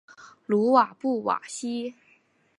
[0.47, 1.93] 鲁瓦布瓦西。